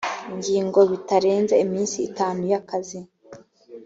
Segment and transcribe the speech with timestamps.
[0.35, 2.99] ngingo bitarenze iminsi itanu y akazi